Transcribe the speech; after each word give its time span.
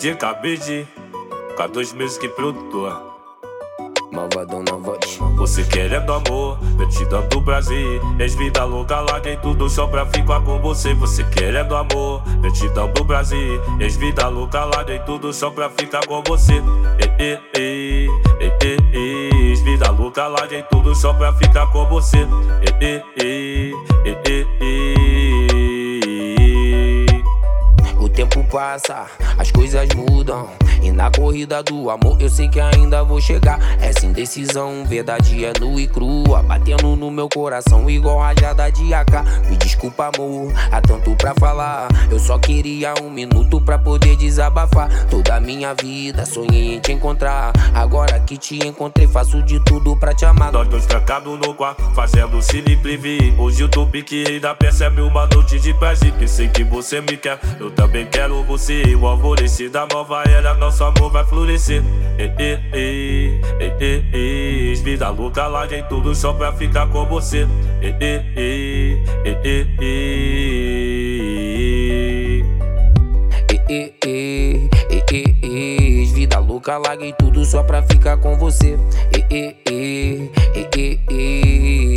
De 0.00 0.14
cabide, 0.14 0.86
com 1.56 1.68
dois 1.68 1.92
meses 1.94 2.18
que 2.18 2.28
produtor. 2.28 3.16
Malvadão 4.12 4.62
na 4.62 4.76
voz. 4.76 5.18
Você 5.36 5.64
querendo 5.64 6.12
amor, 6.12 6.58
eu 6.78 6.88
te 6.88 7.04
dando 7.06 7.42
prazer. 7.42 8.00
Ex-vida 8.18 8.64
louca, 8.64 9.00
larguei 9.00 9.36
tudo 9.36 9.68
só 9.68 9.86
pra 9.86 10.06
ficar 10.06 10.40
com 10.42 10.60
você. 10.60 10.94
Você 10.94 11.24
querendo 11.24 11.74
amor, 11.74 12.22
eu 12.42 12.52
te 12.52 12.68
dando 12.68 13.04
prazer. 13.04 13.60
Ex-vida 13.80 14.28
louca, 14.28 14.64
larguei 14.64 14.98
tudo 15.00 15.32
só 15.32 15.50
pra 15.50 15.70
ficar 15.70 16.06
com 16.06 16.22
você. 16.22 16.62
E, 16.98 17.22
e, 17.22 17.38
e, 17.58 18.08
e, 18.40 18.98
e, 18.98 19.50
Ex-vida 19.50 19.90
louca, 19.90 20.26
larguei 20.26 20.62
tudo 20.64 20.94
só 20.94 21.12
pra 21.12 21.32
ficar 21.32 21.66
com 21.68 21.86
você. 21.86 22.18
E, 22.80 22.84
e, 22.84 23.02
e, 23.16 23.24
e, 23.24 23.65
passa, 28.56 29.04
as 29.36 29.50
coisas 29.50 29.86
mudam. 29.94 30.48
E 30.82 30.90
na 30.90 31.10
corrida 31.10 31.62
do 31.62 31.90
amor 31.90 32.16
eu 32.18 32.30
sei 32.30 32.48
que 32.48 32.58
ainda 32.58 33.02
vou 33.02 33.20
chegar. 33.20 33.58
Essa 33.82 34.06
indecisão, 34.06 34.82
verdade 34.86 35.44
é 35.44 35.52
nua 35.60 35.78
e 35.78 35.86
crua. 35.86 36.42
Batendo 36.42 36.96
no 36.96 37.10
meu 37.10 37.28
coração 37.28 37.90
igual 37.90 38.18
rajada 38.18 38.70
de 38.70 38.94
AK. 38.94 39.12
Me 39.50 39.56
desculpa, 39.56 40.10
amor, 40.14 40.52
há 40.72 40.80
tanto 40.80 41.14
pra 41.16 41.34
falar. 41.34 41.88
Eu 42.10 42.18
só 42.18 42.38
queria 42.38 42.94
um 43.02 43.10
minuto 43.10 43.60
pra 43.60 43.78
poder 43.78 44.16
desabafar. 44.16 44.88
Toda 45.10 45.36
a 45.36 45.40
minha 45.40 45.74
vida 45.74 46.24
sonhei 46.24 46.76
em 46.76 46.80
te 46.80 46.92
encontrar. 46.92 47.52
Agora 47.74 48.15
que 48.26 48.36
te 48.36 48.56
encontrei, 48.66 49.06
faço 49.06 49.40
de 49.42 49.60
tudo 49.60 49.96
pra 49.96 50.12
te 50.12 50.24
amar. 50.24 50.52
Nós 50.52 50.66
dois 50.66 50.84
trancados 50.84 51.38
no 51.38 51.54
quarto, 51.54 51.82
fazendo 51.94 52.42
cine 52.42 52.76
privê. 52.76 53.32
Hoje 53.38 53.62
eu 53.62 53.68
tô 53.68 53.86
pique 53.86 54.24
ainda 54.26 54.52
percebe 54.54 55.00
uma 55.00 55.26
noite 55.26 55.60
de 55.60 55.72
prazer. 55.72 56.12
Que 56.12 56.26
sei 56.26 56.48
que 56.48 56.64
você 56.64 57.00
me 57.00 57.16
quer, 57.16 57.38
eu 57.60 57.70
também 57.70 58.04
quero 58.06 58.42
você. 58.42 58.82
O 58.96 59.06
alvorecer 59.06 59.70
da 59.70 59.86
nova 59.86 60.24
era, 60.26 60.54
nosso 60.54 60.82
amor 60.82 61.10
vai 61.10 61.24
florescer. 61.24 61.82
E, 62.18 62.24
e, 62.42 62.58
e, 62.74 63.40
e, 63.60 64.12
e, 64.12 64.72
e. 64.72 64.74
Vida 64.82 65.08
louca, 65.10 65.46
larguei 65.46 65.82
tudo 65.84 66.14
só 66.14 66.32
pra 66.32 66.52
ficar 66.52 66.88
com 66.88 67.06
você. 67.06 67.46
E, 67.80 67.86
e, 67.86 68.22
e, 68.36 69.02
e, 69.24 69.36
e, 69.44 69.76
e. 69.80 71.15
Louca, 76.66 76.78
larguei 76.78 77.12
tudo 77.12 77.44
só 77.44 77.62
pra 77.62 77.80
ficar 77.80 78.16
com 78.16 78.36
você. 78.36 78.76
E, 79.30 79.64
e, 79.70 80.32
e, 80.76 81.00
e. 81.08 81.96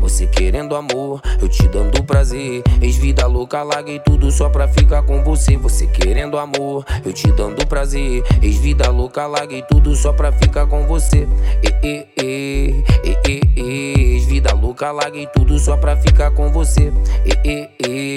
Você 0.00 0.26
querendo 0.26 0.74
amor, 0.74 1.20
eu 1.42 1.48
te 1.50 1.68
dando 1.68 2.02
prazer. 2.02 2.62
Ex-vida 2.80 3.26
louca, 3.26 3.62
larguei 3.62 3.98
tudo 3.98 4.30
só 4.32 4.48
pra 4.48 4.66
ficar 4.66 5.02
com 5.02 5.22
você. 5.22 5.58
Você 5.58 5.86
querendo 5.86 6.38
amor, 6.38 6.86
eu 7.04 7.12
te 7.12 7.30
dando 7.30 7.66
prazer. 7.66 8.24
Ex-vida 8.40 8.88
louca, 8.88 9.26
larguei 9.26 9.60
tudo 9.60 9.94
só 9.94 10.10
pra 10.10 10.32
ficar 10.32 10.66
com 10.66 10.86
você. 10.86 11.28
E, 11.62 11.68
e, 11.86 12.06
e, 12.22 12.84
e. 13.28 14.14
Ex-vida 14.14 14.54
louca, 14.54 14.90
larguei 14.90 15.26
tudo 15.26 15.58
só 15.58 15.76
pra 15.76 15.94
ficar 15.98 16.30
com 16.30 16.50
você. 16.50 16.90
E, 17.26 17.32
e, 17.46 17.68
e, 17.86 18.13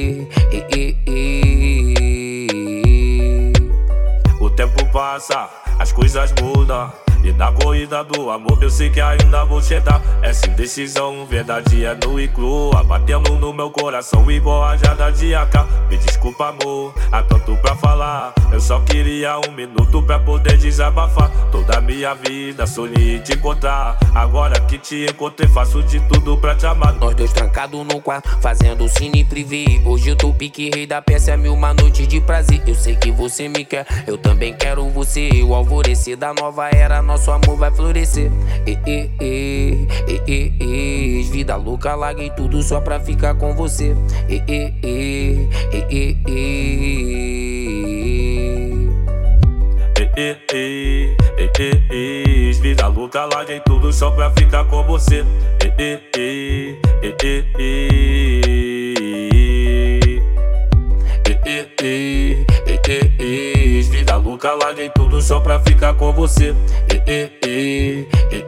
passa, 5.17 5.49
as 5.79 5.91
coisas 5.91 6.31
mudam. 6.41 6.91
E 7.23 7.31
na 7.33 7.51
corrida 7.51 8.03
do 8.03 8.29
amor 8.29 8.61
eu 8.61 8.69
sei 8.69 8.89
que 8.91 9.01
ainda 9.01 9.43
vou 9.43 9.61
chegar. 9.61 10.01
Essa 10.21 10.47
indecisão, 10.47 11.25
verdade 11.25 11.83
é 11.83 11.97
nua 12.05 12.21
e 12.21 12.27
crua. 12.27 12.83
Batendo 12.83 13.35
no 13.35 13.51
meu 13.51 13.71
coração 13.71 14.29
igual 14.29 14.63
a 14.63 14.77
jada 14.77 15.11
de 15.11 15.33
AK. 15.33 15.55
Me 15.89 15.97
desculpa, 15.97 16.49
amor, 16.49 16.93
há 17.11 17.23
tanto 17.23 17.55
pra 17.57 17.75
falar. 17.75 18.33
Eu 18.57 18.61
só 18.61 18.79
queria 18.79 19.39
um 19.47 19.51
minuto 19.51 20.01
pra 20.01 20.17
poder 20.17 20.57
desabafar. 20.57 21.29
Toda 21.51 21.79
minha 21.79 22.15
vida 22.15 22.65
sonhei 22.65 23.19
te 23.19 23.33
encontrar. 23.33 23.99
Agora 24.15 24.59
que 24.61 24.79
te 24.79 25.05
encontrei, 25.05 25.47
faço 25.47 25.83
de 25.83 25.99
tudo 26.07 26.35
pra 26.39 26.55
te 26.55 26.65
amar. 26.65 26.95
Nós 26.95 27.13
dois 27.13 27.31
trancados 27.31 27.85
no 27.85 28.01
quarto, 28.01 28.27
fazendo 28.41 28.89
cine 28.89 29.23
privê. 29.23 29.79
Hoje 29.85 30.09
eu 30.09 30.15
tô 30.15 30.33
pique 30.33 30.71
rei 30.73 30.87
da 30.87 30.99
peça, 31.03 31.37
mil 31.37 31.53
uma 31.53 31.71
noite 31.71 32.07
de 32.07 32.19
prazer. 32.19 32.63
Eu 32.65 32.73
sei 32.73 32.95
que 32.95 33.11
você 33.11 33.47
me 33.47 33.63
quer, 33.63 33.85
eu 34.07 34.17
também 34.17 34.55
quero 34.55 34.89
você. 34.89 35.29
O 35.43 35.53
alvorecer 35.53 36.17
da 36.17 36.33
nova 36.33 36.67
era, 36.67 36.99
nosso 37.03 37.29
amor 37.29 37.57
vai 37.57 37.69
florescer. 37.69 38.31
E, 38.65 38.71
e, 38.71 39.11
e, 39.21 39.87
e, 40.07 40.31
e, 40.33 41.19
e. 41.19 41.23
Vida 41.29 41.55
louca, 41.57 41.93
larguei 41.93 42.31
tudo 42.31 42.63
só 42.63 42.81
pra 42.81 42.99
ficar 42.99 43.35
com 43.35 43.53
você. 43.53 43.95
E, 44.27 44.41
e, 44.47 44.73
e, 44.83 45.49
e, 45.71 45.95
e, 45.95 46.17
e. 46.27 47.66
E, 50.19 50.35
e, 50.51 51.15
e, 51.37 51.51
e, 51.61 52.49
e, 52.49 52.51
Vida 52.53 52.87
louca, 52.87 53.25
larguei 53.25 53.59
tudo 53.59 53.93
só 53.93 54.09
pra 54.09 54.31
ficar 54.31 54.65
com 54.65 54.81
você. 54.81 55.23
E, 55.63 55.67
e, 55.77 55.99
e, 56.17 56.75
e, 57.03 57.15
e, 57.23 57.45
e. 57.59 58.07
E, 61.23 61.31
e, 61.45 61.57
e, 61.83 62.45
e, 62.65 62.79
e, 62.89 63.79
e. 63.79 63.81
Vida 63.83 64.15
louca, 64.15 64.55
larguei 64.55 64.89
tudo 64.89 65.21
só 65.21 65.39
pra 65.39 65.59
ficar 65.59 65.93
com 65.93 66.11
você. 66.11 66.55
E, 66.91 67.29
e, 67.45 68.07
e, 68.31 68.46